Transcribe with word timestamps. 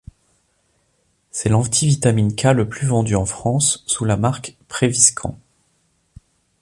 C'est 1.29 1.49
l'anti-vitamine 1.49 2.33
K 2.35 2.45
le 2.53 2.67
plus 2.67 2.87
vendu 2.87 3.13
en 3.15 3.27
France 3.27 3.83
sous 3.85 4.03
la 4.03 4.17
marque 4.17 4.57
Previscan. 4.67 5.37